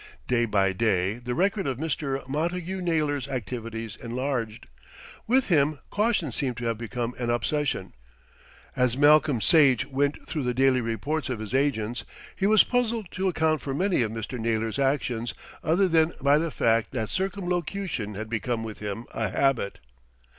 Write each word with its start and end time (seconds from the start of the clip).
Day 0.27 0.45
by 0.45 0.73
day 0.73 1.19
the 1.19 1.35
record 1.35 1.67
of 1.67 1.77
Mr. 1.77 2.27
Montagu 2.27 2.81
Naylor's 2.81 3.27
activities 3.27 3.95
enlarged. 3.95 4.65
With 5.27 5.49
him 5.49 5.77
caution 5.91 6.31
seemed 6.31 6.57
to 6.57 6.65
have 6.65 6.79
become 6.79 7.13
an 7.19 7.29
obsession. 7.29 7.93
As 8.75 8.97
Malcolm 8.97 9.39
Sage 9.41 9.85
went 9.85 10.27
through 10.27 10.41
the 10.41 10.55
daily 10.55 10.81
reports 10.81 11.29
of 11.29 11.37
his 11.37 11.53
agents 11.53 12.03
he 12.35 12.47
was 12.47 12.63
puzzled 12.63 13.11
to 13.11 13.27
account 13.27 13.61
for 13.61 13.75
many 13.75 14.01
of 14.01 14.11
Mr. 14.11 14.39
Naylor's 14.39 14.79
actions 14.79 15.35
other 15.63 15.87
than 15.87 16.13
by 16.19 16.39
the 16.39 16.49
fact 16.49 16.89
that 16.93 17.11
circumlocution 17.11 18.15
had 18.15 18.27
become 18.27 18.63
with 18.63 18.79
him 18.79 19.05
a 19.11 19.29
habit. 19.29 19.77